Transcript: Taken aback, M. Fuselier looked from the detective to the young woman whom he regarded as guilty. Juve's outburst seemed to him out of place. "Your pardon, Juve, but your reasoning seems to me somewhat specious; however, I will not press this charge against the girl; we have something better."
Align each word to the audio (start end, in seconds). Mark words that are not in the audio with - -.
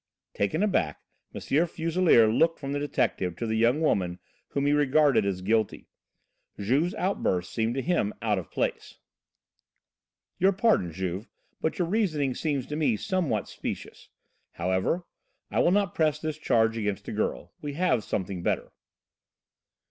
Taken 0.33 0.63
aback, 0.63 1.03
M. 1.31 1.39
Fuselier 1.67 2.25
looked 2.25 2.57
from 2.57 2.71
the 2.71 2.79
detective 2.79 3.35
to 3.35 3.45
the 3.45 3.53
young 3.55 3.81
woman 3.81 4.17
whom 4.47 4.65
he 4.65 4.73
regarded 4.73 5.27
as 5.27 5.43
guilty. 5.43 5.89
Juve's 6.59 6.95
outburst 6.95 7.53
seemed 7.53 7.75
to 7.75 7.83
him 7.83 8.11
out 8.19 8.39
of 8.39 8.49
place. 8.49 8.97
"Your 10.39 10.53
pardon, 10.53 10.91
Juve, 10.91 11.27
but 11.61 11.77
your 11.77 11.87
reasoning 11.87 12.33
seems 12.33 12.65
to 12.65 12.75
me 12.75 12.95
somewhat 12.95 13.47
specious; 13.47 14.09
however, 14.53 15.05
I 15.51 15.59
will 15.59 15.69
not 15.69 15.93
press 15.93 16.17
this 16.17 16.39
charge 16.39 16.77
against 16.79 17.05
the 17.05 17.11
girl; 17.11 17.53
we 17.61 17.73
have 17.73 18.03
something 18.03 18.41
better." 18.41 18.71